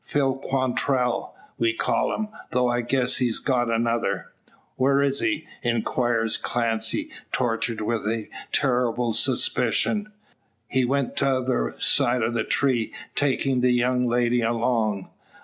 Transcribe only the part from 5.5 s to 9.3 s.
inquires Clancy, tortured with a terrible